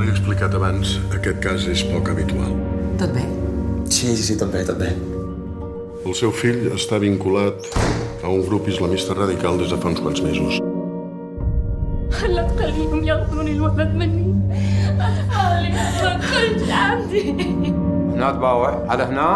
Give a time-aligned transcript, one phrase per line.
[0.00, 2.54] tal he explicat abans, aquest cas és poc habitual.
[2.96, 3.24] Tot bé?
[3.90, 4.94] Sí, sí, sí, tot bé, tot bé.
[6.06, 7.68] El seu fill està vinculat
[8.22, 10.62] a un grup islamista radical des de fa uns quants mesos.
[12.26, 14.34] لا تخليهم ياخذون الولد مني
[15.00, 17.30] اطفالي ما تخرج عندي
[18.14, 19.28] هنا تباوع هذا هنا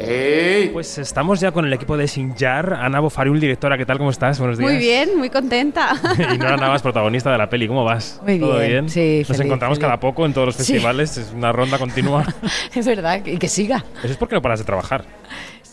[0.00, 0.68] ¡Ey!
[0.68, 2.72] Pues estamos ya con el equipo de Sinjar.
[2.74, 3.98] Ana Bofariul, directora, ¿qué tal?
[3.98, 4.38] ¿Cómo estás?
[4.38, 4.70] Buenos días.
[4.70, 5.90] Muy bien, muy contenta.
[6.34, 7.66] y Nora Navas, protagonista de la peli.
[7.66, 8.20] ¿Cómo vas?
[8.24, 8.88] Muy ¿Todo bien, bien?
[8.90, 9.86] sí, Nos feliz, encontramos feliz.
[9.88, 10.72] cada poco en todos los Sí.
[10.72, 11.16] festivales.
[11.16, 12.24] Es una ronda continua.
[12.74, 13.84] es verdad, y que siga.
[14.02, 15.04] Eso es porque no paras de trabajar.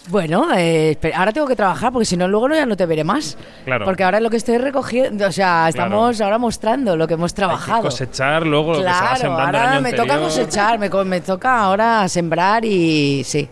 [0.07, 3.03] Bueno, eh, ahora tengo que trabajar porque si no luego no, ya no te veré
[3.03, 3.37] más.
[3.65, 3.85] Claro.
[3.85, 7.81] Porque ahora lo que estoy recogiendo, o sea, estamos ahora mostrando lo que hemos trabajado.
[7.83, 10.07] Cosechar luego lo que se va claro, sembrando el ahora año me anterior.
[10.07, 13.49] toca cosechar, me, me toca ahora sembrar y sí.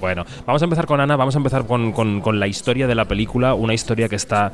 [0.00, 3.06] Bueno, vamos a empezar con Ana, vamos a empezar con, con- la historia de la
[3.06, 4.52] película, una historia que está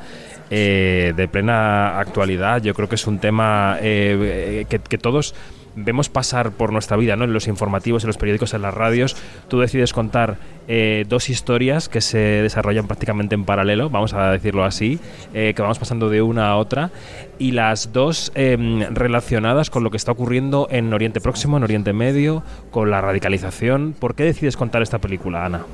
[0.49, 2.61] eh, de plena actualidad.
[2.61, 5.35] Yo creo que es un tema eh, eh, que, que todos
[5.75, 7.23] vemos pasar por nuestra vida, ¿no?
[7.23, 9.15] En los informativos, en los periódicos, en las radios.
[9.47, 14.63] Tú decides contar eh, dos historias que se desarrollan prácticamente en paralelo, vamos a decirlo
[14.63, 14.99] así,
[15.33, 16.91] eh, que vamos pasando de una a otra,
[17.37, 21.93] y las dos eh, relacionadas con lo que está ocurriendo en Oriente Próximo, en Oriente
[21.93, 23.93] Medio, con la radicalización.
[23.97, 25.65] ¿Por qué decides contar esta película, Ana?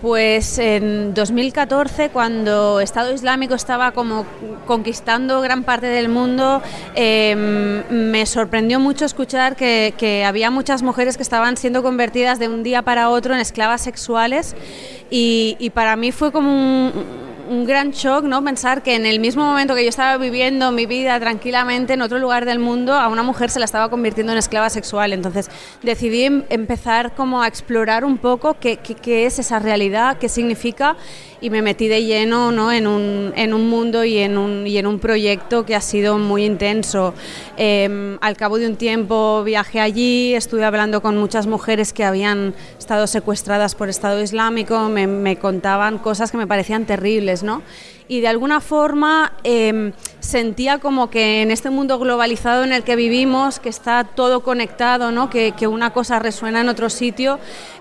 [0.00, 4.24] Pues en 2014, cuando Estado Islámico estaba como
[4.64, 6.62] conquistando gran parte del mundo,
[6.94, 7.34] eh,
[7.90, 12.62] me sorprendió mucho escuchar que, que había muchas mujeres que estaban siendo convertidas de un
[12.62, 14.54] día para otro en esclavas sexuales.
[15.10, 18.42] Y, y para mí fue como un, un gran shock, ¿no?
[18.44, 22.18] Pensar que en el mismo momento que yo estaba viviendo mi vida tranquilamente en otro
[22.18, 25.12] lugar del mundo, a una mujer se la estaba convirtiendo en esclava sexual.
[25.12, 25.50] Entonces
[25.82, 30.28] decidí em- empezar como a explorar un poco qué, qué- qué es esa realidad, qué
[30.28, 30.96] significa
[31.40, 32.72] y me metí de lleno ¿no?
[32.72, 36.18] en, un, en un mundo y en un, y en un proyecto que ha sido
[36.18, 37.14] muy intenso.
[37.56, 42.54] Eh, al cabo de un tiempo viajé allí, estuve hablando con muchas mujeres que habían
[42.78, 47.62] estado secuestradas por Estado Islámico, me, me contaban cosas que me parecían terribles, ¿no?
[48.10, 52.96] Y de alguna forma eh, sentía como que en este mundo globalizado en el que
[52.96, 55.28] vivimos, que está todo conectado, ¿no?
[55.28, 57.38] que, que una cosa resuena en otro sitio,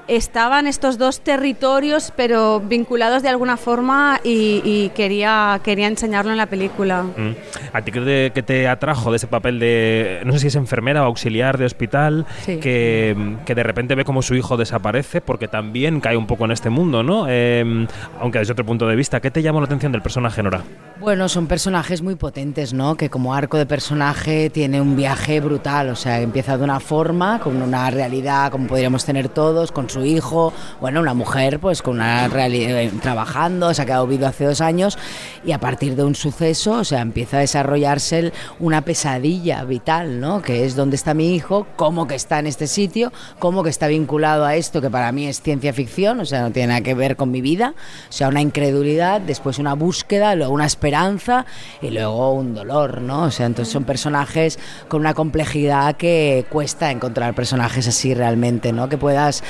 [0.08, 6.38] estaban estos dos territorios pero vinculados de alguna forma y, y quería, quería enseñarlo en
[6.38, 7.04] la película.
[7.04, 7.36] Mm.
[7.74, 11.04] ¿A ti qué te, te atrajo de ese papel de, no sé si es enfermera
[11.04, 12.58] o auxiliar de hospital, Sí.
[12.60, 16.52] que, que de repente ve como su hijo desaparece porque también cae un poco en
[16.52, 17.26] este mundo, ¿no?
[17.28, 17.88] Eh,
[18.20, 20.62] aunque desde otro punto de vista, ¿qué te llamó la atención del personaje, Nora?
[21.00, 22.96] Bueno, son personajes muy potentes, ¿no?
[22.96, 27.40] Que como arco de personaje tiene un viaje brutal, o sea, empieza de una forma,
[27.40, 31.96] con una realidad como podríamos tener todos, con su hijo, bueno, una mujer pues con
[31.96, 34.98] una realidad trabajando, se ha quedado viudo hace dos años
[35.46, 40.42] y a partir de un suceso, o sea, empieza a desarrollarse una pesadilla vital, ¿no?
[40.42, 43.88] Que es dónde está mi hijo, cómo que está en este sitio, cómo que está
[43.88, 46.94] vinculado a esto que para mí es ciencia ficción, o sea, no tiene nada que
[46.94, 47.74] ver con mi vida,
[48.10, 51.46] o sea, una incredulidad, después una búsqueda, luego una esperanza
[51.82, 53.24] y luego un dolor, ¿no?
[53.24, 58.90] O sea, entonces son personajes con una complejidad que cuesta encontrar personajes así realmente, ¿no?
[58.90, 59.44] Que puedas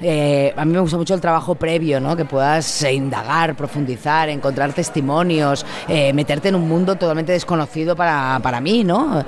[0.00, 2.16] eh, a mí me gusta mucho el trabajo previo, ¿no?
[2.16, 8.38] Que puedas eh, indagar, profundizar, encontrar testimonios, eh, meterte en un mundo totalmente desconocido para,
[8.42, 9.24] para mí, ¿no?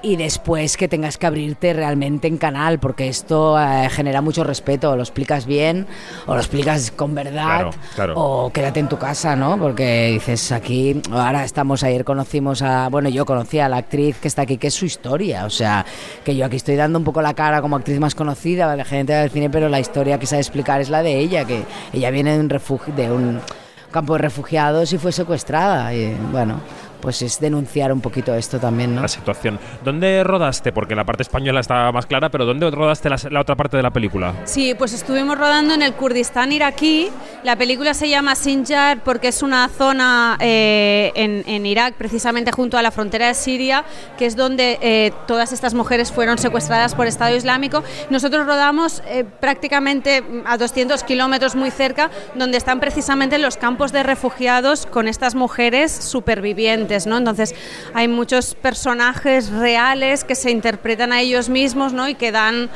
[0.00, 4.92] Y después que tengas que abrirte realmente en canal, porque esto eh, genera mucho respeto.
[4.92, 5.88] O lo explicas bien,
[6.26, 8.12] o lo explicas con verdad, Claro, claro.
[8.16, 9.58] o quédate en tu casa, ¿no?
[9.58, 14.28] Porque dices aquí, ahora estamos, ayer conocimos a, bueno, yo conocí a la actriz que
[14.28, 15.84] está aquí, que es su historia, o sea,
[16.24, 19.12] que yo aquí estoy dando un poco la cara como actriz más conocida, la gente
[19.12, 22.34] del cine, pero la historia que sabe explicar es la de ella, que ella viene
[22.34, 23.40] de un refugio, de un
[23.90, 26.60] campo de refugiados y fue secuestrada, y bueno,
[27.00, 29.02] pues es denunciar un poquito esto también, ¿no?
[29.02, 29.58] La situación.
[29.84, 30.72] ¿Dónde rodaste?
[30.72, 33.82] Porque la parte española está más clara, pero ¿dónde rodaste la, la otra parte de
[33.82, 34.34] la película?
[34.44, 37.08] Sí, pues estuvimos rodando en el Kurdistán iraquí.
[37.44, 42.78] La película se llama Sinjar porque es una zona eh, en, en Irak, precisamente junto
[42.78, 43.84] a la frontera de Siria,
[44.16, 47.82] que es donde eh, todas estas mujeres fueron secuestradas por Estado Islámico.
[48.10, 54.02] Nosotros rodamos eh, prácticamente a 200 kilómetros muy cerca, donde están precisamente los campos de
[54.02, 56.87] refugiados con estas mujeres supervivientes.
[57.06, 57.16] ¿No?
[57.16, 57.54] Entonces
[57.94, 62.08] hay muchos personajes reales que se interpretan a ellos mismos ¿no?
[62.08, 62.70] y que dan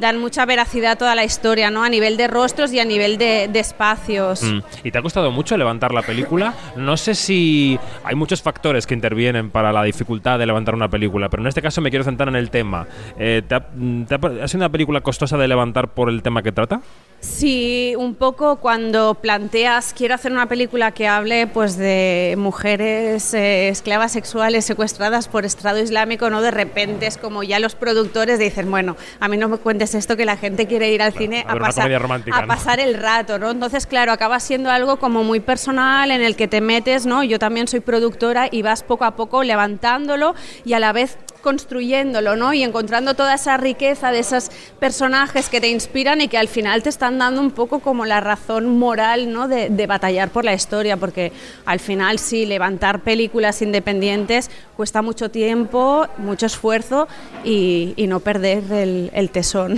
[0.00, 1.82] dan mucha veracidad a toda la historia, ¿no?
[1.82, 4.42] A nivel de rostros y a nivel de, espacios.
[4.42, 4.58] Mm.
[4.84, 6.54] ¿Y te ha costado mucho levantar la película?
[6.76, 11.28] No sé si hay muchos factores que intervienen para la dificultad de levantar una película,
[11.28, 12.86] pero en este caso me quiero centrar en el tema.
[13.18, 16.42] Eh, ¿te ha, te ha- ¿Ha sido una película costosa de levantar por el tema
[16.42, 16.82] que trata?
[17.20, 23.68] Sí, un poco cuando planteas, quiero hacer una película que hable pues de mujeres eh,
[23.68, 28.70] esclavas sexuales secuestradas por Estado Islámico, no de repente es como ya los productores dicen,
[28.70, 31.56] bueno, a mí no me cuentes esto que la gente quiere ir al cine a
[31.56, 33.50] pasar, a pasar el rato, ¿no?
[33.50, 37.24] Entonces, claro, acaba siendo algo como muy personal en el que te metes, ¿no?
[37.24, 40.34] Yo también soy productora y vas poco a poco levantándolo
[40.64, 42.52] y a la vez construyéndolo, ¿no?
[42.54, 44.50] Y encontrando toda esa riqueza de esos
[44.80, 48.18] personajes que te inspiran y que al final te están dando un poco como la
[48.20, 49.46] razón moral, ¿no?
[49.46, 51.30] De, batallar por la historia, porque
[51.64, 57.06] al final sí, levantar películas independientes cuesta mucho tiempo, mucho esfuerzo
[57.44, 59.76] y, y no perder el, el tesón.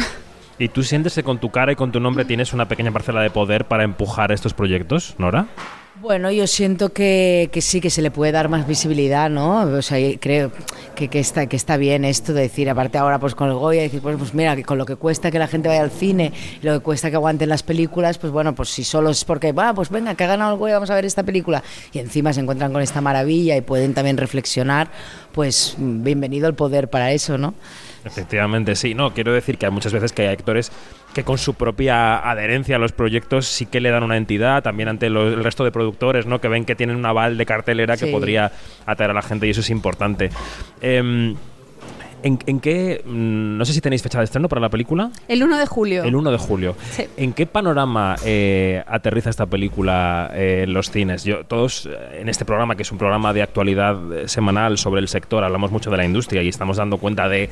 [0.58, 3.20] ¿Y tú sientes que con tu cara y con tu nombre tienes una pequeña parcela
[3.20, 5.48] de poder para empujar estos proyectos, Nora?
[6.00, 9.62] Bueno, yo siento que, que sí, que se le puede dar más visibilidad, ¿no?
[9.62, 10.52] O sea, creo
[10.94, 13.82] que, que, está, que está bien esto de decir, aparte ahora pues con el Goya,
[13.82, 16.32] decir, pues, pues mira, que con lo que cuesta que la gente vaya al cine
[16.62, 19.74] lo que cuesta que aguanten las películas, pues bueno, pues si solo es porque, va,
[19.74, 22.40] pues venga, que ha ganado el Goya, vamos a ver esta película, y encima se
[22.42, 24.90] encuentran con esta maravilla y pueden también reflexionar,
[25.32, 27.54] pues bienvenido el poder para eso, ¿no?
[28.04, 28.94] Efectivamente, sí.
[28.94, 30.72] No, quiero decir que hay muchas veces que hay actores
[31.14, 34.88] que con su propia adherencia a los proyectos sí que le dan una entidad, también
[34.88, 36.40] ante lo- el resto de productores, ¿no?
[36.40, 38.52] Que ven que tienen un aval de cartelera que podría
[38.86, 40.30] atraer a la gente y eso es importante.
[40.80, 41.34] Em,
[42.22, 45.10] ¿en, en qué, mm, no sé si tenéis fecha de estreno para la película?
[45.28, 46.04] El 1 de julio.
[46.04, 46.76] El 1 de julio.
[46.90, 47.04] Sí.
[47.16, 51.24] ¿En qué panorama eh, aterriza esta película eh, en los cines?
[51.24, 55.00] Yo, todos eh, en este programa, que es un programa de actualidad eh, semanal sobre
[55.00, 57.48] el sector, hablamos mucho de la industria y estamos dando cuenta de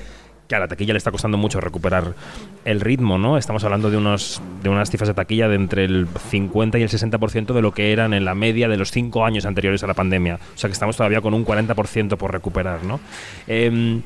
[0.48, 2.14] que a la taquilla le está costando mucho recuperar
[2.64, 3.38] el ritmo, ¿no?
[3.38, 6.88] Estamos hablando de unos de unas cifras de taquilla de entre el 50 y el
[6.88, 9.94] 60% de lo que eran en la media de los cinco años anteriores a la
[9.94, 10.38] pandemia.
[10.54, 13.00] O sea que estamos todavía con un 40% por recuperar, ¿no?
[13.46, 14.02] Em,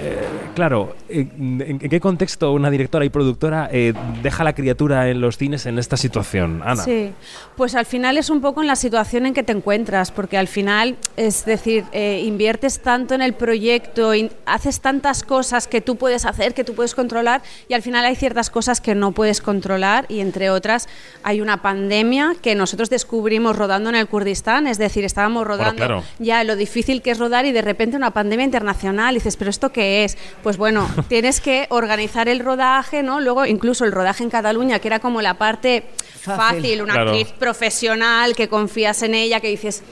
[0.00, 3.92] eh, claro, ¿en, en qué contexto una directora y productora eh,
[4.22, 6.82] deja la criatura en los cines en esta situación, Ana?
[6.82, 7.12] Sí,
[7.56, 10.48] pues al final es un poco en la situación en que te encuentras, porque al
[10.48, 14.12] final, es decir, eh, inviertes tanto en el proyecto,
[14.44, 18.16] haces tantas cosas que tú puedes hacer, que tú puedes controlar, y al final hay
[18.16, 20.88] ciertas cosas que no puedes controlar, y entre otras
[21.22, 26.02] hay una pandemia que nosotros descubrimos rodando en el Kurdistán, es decir, estábamos rodando claro.
[26.18, 29.50] ya lo difícil que es rodar y de repente una pandemia internacional, y dices, pero
[29.56, 30.16] ¿esto qué es?
[30.42, 33.20] Pues bueno, tienes que organizar el rodaje, ¿no?
[33.20, 35.82] Luego incluso el rodaje en Cataluña, que era como la parte
[36.20, 36.36] Fácil.
[36.36, 37.10] fácil, una Claro.
[37.10, 39.82] actriz profesional que confías en ella, que dices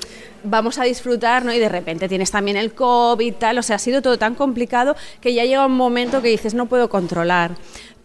[0.46, 1.54] vamos a disfrutar, ¿no?
[1.54, 4.34] Y de repente tienes también el COVID y tal, o sea, ha sido todo tan
[4.34, 7.52] complicado que ya llega un momento que dices no puedo controlar.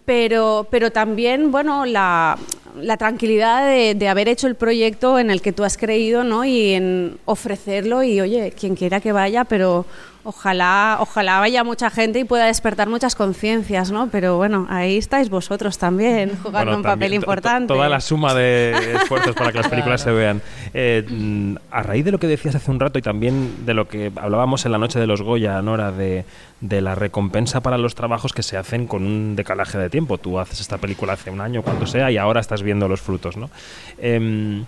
[0.05, 2.35] Pero, pero también, bueno, la,
[2.81, 6.45] la tranquilidad de, de haber hecho el proyecto en el que tú has creído, ¿no?
[6.45, 9.85] Y en ofrecerlo y, oye, quien quiera que vaya, pero
[10.29, 14.09] ojalá, ojalá vaya mucha gente y pueda despertar muchas conciencias, ¿no?
[14.09, 17.67] Pero bueno, ahí estáis vosotros también jugando Bueno, un papel también, importante.
[17.67, 20.41] Toda la suma de esfuerzos para que las películas se vean.
[20.73, 23.87] Eh, mm, a raíz de lo que decías hace un rato y también de lo
[23.87, 26.25] que hablábamos en la noche de los Goya, Nora, de,
[26.61, 30.19] de la recompensa para los trabajos que se hacen con un decalaje de tiempo.
[30.19, 33.35] Tú haces esta película hace un año, cuando sea, y ahora estás viendo los frutos,
[33.35, 33.49] ¿no?
[33.97, 34.65] Em,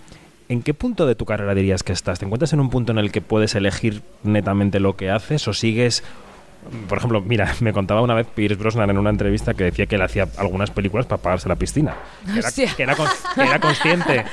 [0.51, 2.19] ¿En qué punto de tu carrera dirías que estás?
[2.19, 5.53] ¿Te encuentras en un punto en el que puedes elegir netamente lo que haces o
[5.53, 6.03] sigues
[6.87, 9.95] por ejemplo, mira, me contaba una vez Pierce Brosnan en una entrevista que decía que
[9.95, 11.95] él hacía algunas películas para pagarse la piscina.
[12.31, 12.73] Que era, Hostia.
[12.77, 14.25] que era con- que era consciente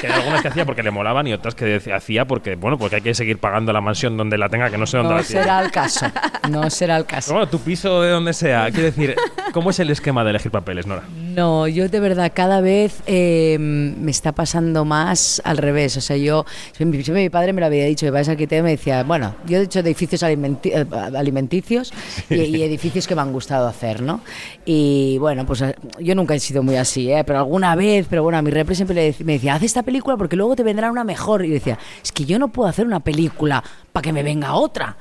[0.00, 2.78] que era algunas que hacía porque le molaban y otras que decía- hacía porque, bueno,
[2.78, 5.18] porque hay que seguir pagando la mansión donde la tenga, que no sé dónde No
[5.20, 5.42] la tiene.
[5.42, 6.06] será el caso,
[6.50, 7.30] no será el caso.
[7.30, 8.70] Pero bueno, tu piso de donde sea.
[8.70, 9.16] Quiero decir,
[9.52, 11.02] ¿cómo es el esquema de elegir papeles, Nora?
[11.36, 15.94] No, yo de verdad cada vez eh, me está pasando más al revés.
[15.98, 18.70] O sea, yo, siempre siempre mi padre me lo había dicho, mi arquitecto y me
[18.70, 21.92] decía, bueno, yo he hecho edificios alimenti- eh, alimenticios
[22.30, 24.22] y, y edificios que me han gustado hacer, ¿no?
[24.64, 27.22] Y bueno, pues eh, yo nunca he sido muy así, ¿eh?
[27.22, 30.16] pero alguna vez, pero bueno, a mi repre siempre le me decía, haz esta película
[30.16, 31.44] porque luego te vendrá una mejor.
[31.44, 33.62] Y yo decía, es que yo no puedo hacer una película
[33.92, 34.96] para que me venga otra.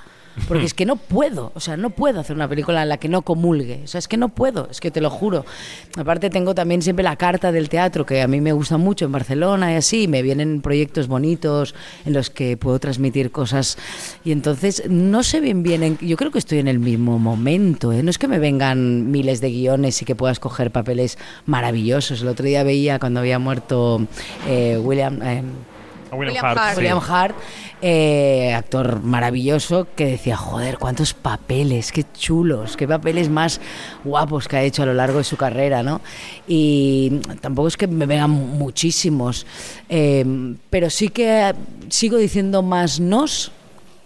[0.48, 3.08] Porque es que no puedo, o sea, no puedo hacer una película en la que
[3.08, 3.82] no comulgue.
[3.84, 5.46] O sea, es que no puedo, es que te lo juro.
[5.98, 9.12] Aparte tengo también siempre la carta del teatro, que a mí me gusta mucho en
[9.14, 11.74] Barcelona y así, me vienen proyectos bonitos
[12.06, 13.78] en los que puedo transmitir cosas.
[14.26, 17.94] Y entonces no sé bien bien, en- yo creo que estoy en el mismo momento.
[17.94, 18.04] ¿eh?
[18.04, 22.22] No es que me vengan miles de guiones y que puedas coger papeles maravillosos.
[22.22, 24.06] El otro día veía cuando había muerto
[24.48, 25.22] eh, William...
[25.22, 25.42] A
[26.12, 26.58] William, William Hart.
[26.58, 26.72] Hart.
[26.72, 26.78] sí.
[26.78, 27.36] William Hart,
[27.82, 33.60] eh, actor maravilloso, que decía, joder, cuántos papeles, qué chulos, qué papeles más
[34.04, 36.02] guapos que ha hecho a lo largo de su carrera, ¿no?
[36.48, 39.46] Y tampoco es que me vengan muchísimos,
[39.90, 40.26] eh,
[40.70, 41.54] pero sí que
[41.90, 43.52] sigo diciendo más nos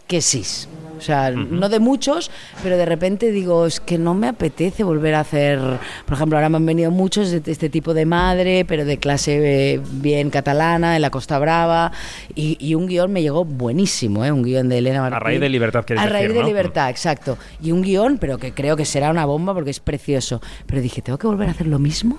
[0.08, 0.68] que sís.
[1.00, 2.30] O sea, no de muchos,
[2.62, 5.60] pero de repente digo, es que no me apetece volver a hacer,
[6.06, 9.76] por ejemplo, ahora me han venido muchos de este tipo de madre, pero de clase
[9.76, 11.92] eh, bien catalana, en la Costa Brava,
[12.36, 14.32] y, y un guion me llegó buenísimo, ¿eh?
[14.32, 15.16] un guion de Elena Martín.
[15.16, 16.48] A raíz de Libertad, quieres A raíz decir, de ¿no?
[16.48, 17.38] Libertad, exacto.
[17.62, 20.42] Y un guion, pero que creo que será una bomba porque es precioso.
[20.66, 22.18] Pero dije, ¿tengo que volver a hacer lo mismo?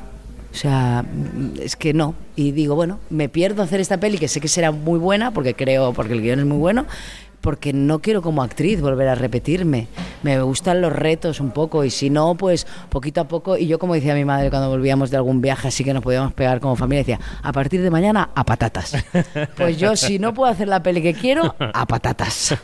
[0.53, 2.15] O sea, mm, es que no.
[2.37, 5.55] Y digo, bueno, me pierdo hacer esta peli que sé que será muy buena porque
[5.55, 6.87] creo, porque el guion es muy bueno,
[7.41, 9.89] porque no quiero como actriz volver a repetirme.
[10.23, 13.57] Me gustan los retos un poco y si no, pues poquito a poco.
[13.57, 16.33] Y yo, como decía mi madre cuando volvíamos de algún viaje así que nos podíamos
[16.33, 18.97] pegar como familia, decía, a partir de mañana, a patatas.
[19.57, 22.57] Pues yo, si no puedo hacer la peli que quiero, a patatas.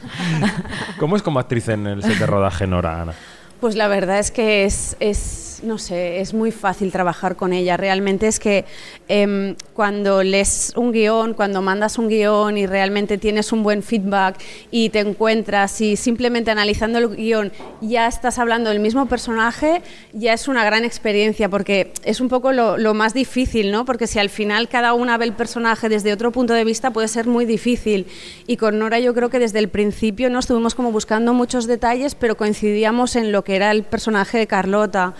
[0.99, 3.13] ¿Cómo es como actriz en el set de rodaje, Nora, Ana?
[3.61, 7.79] Pues la verdad es que es, es, no sé, es muy fácil trabajar con ella.
[7.79, 8.67] Realmente es que
[9.09, 14.37] em, cuando lees un guion, cuando mandas un guion y realmente tienes un buen feedback
[14.71, 19.81] y te encuentras y simplemente analizando el guion ya estás hablando del mismo personaje,
[20.13, 23.87] ya es una gran experiencia porque es un poco lo, lo más difícil, ¿no?
[23.87, 27.09] Porque si al final cada una ve el personaje desde otro punto de vista puede
[27.09, 28.07] ser muy difícil.
[28.47, 32.15] Y con Nora yo creo que desde el principio no estuvimos como buscando muchos detalles,
[32.15, 35.15] pero coincidíamos en lo que era el personaje de Carlota.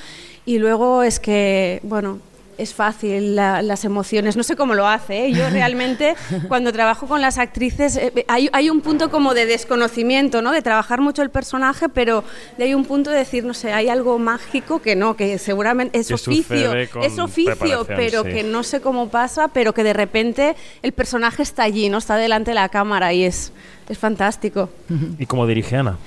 [0.45, 2.19] Y luego es que, bueno,
[2.59, 5.27] es fácil la- las emociones, no sé cómo lo hace.
[5.27, 5.33] ¿eh?
[5.33, 6.15] Yo realmente
[6.49, 10.53] cuando trabajo con las actrices eh, hay, hay un punto como de desconocimiento, ¿no?
[10.53, 12.25] de trabajar mucho el personaje, pero
[12.59, 16.09] hay un punto de decir, no sé, hay algo mágico que no, que seguramente es
[16.09, 18.31] Que oficio, es oficio, pero sí.
[18.31, 22.17] que no sé cómo pasa, pero que de repente el personaje está allí, no está
[22.17, 23.53] delante de la cámara y es,
[23.89, 24.71] es fantástico.
[25.19, 25.99] ¿Y cómo dirige Ana?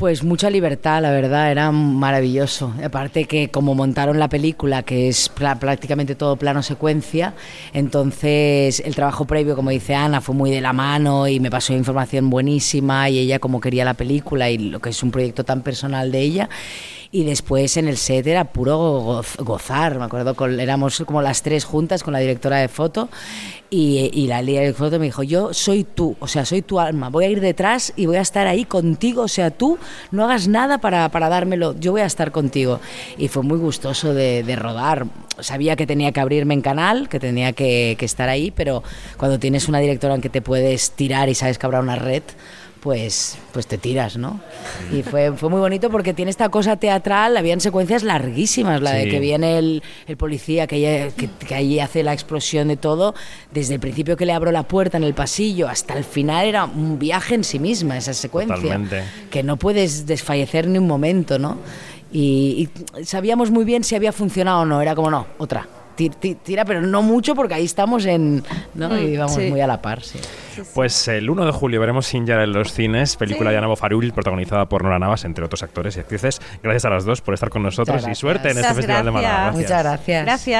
[0.00, 2.72] Pues mucha libertad, la verdad, era maravilloso.
[2.82, 7.34] Aparte que como montaron la película, que es prácticamente todo plano secuencia,
[7.74, 11.74] entonces el trabajo previo, como dice Ana, fue muy de la mano y me pasó
[11.74, 15.60] información buenísima y ella como quería la película y lo que es un proyecto tan
[15.60, 16.48] personal de ella.
[17.12, 21.42] Y después en el set era puro goz- gozar, me acuerdo, con, éramos como las
[21.42, 23.08] tres juntas con la directora de foto
[23.68, 27.08] y, la directora de foto me dijo, yo soy tú, o sea, soy tu alma,
[27.08, 29.76] voy a ir detrás y voy a estar ahí contigo, o sea, tú
[30.12, 32.78] no hagas nada para, para dármelo, yo voy a estar contigo.
[33.18, 35.06] Y fue muy gustoso de, de rodar,
[35.40, 38.84] sabía que tenía que abrirme en canal, que tenía que, que estar ahí, pero
[39.16, 42.22] cuando tienes una directora en que te puedes tirar y sabes que habrá una red,
[42.80, 44.40] pues, pues te tiras, ¿no?
[44.92, 49.08] Y fue, fue muy bonito porque tiene esta cosa teatral, habían secuencias larguísimas, la de
[49.08, 53.14] que viene el, el policía que, que, que allí hace la explosión de todo,
[53.52, 56.64] desde el principio que le abro la puerta en el pasillo hasta el final era
[56.64, 59.04] un viaje en sí misma esa secuencia, Totalmente.
[59.30, 61.58] que no puedes desfallecer ni un momento, ¿no?
[62.12, 65.68] Y, y sabíamos muy bien si había funcionado o no, era como no, otra.
[65.96, 68.42] Ti- ti- Tira, pero no mucho porque ahí estamos en.
[68.74, 68.98] ¿no?
[68.98, 69.48] y vamos sí.
[69.50, 70.18] muy a la par, sí.
[70.74, 74.68] Pues el 1 de julio veremos Sinjar en los cines, película de Ana Bofarul, protagonizada
[74.68, 76.40] por Nora Navas, entre otros actores y actrices.
[76.62, 79.52] Gracias a las dos por estar con nosotros y suerte en este Festival de Málaga.
[79.52, 80.24] Muchas gracias.
[80.24, 80.58] Gracias.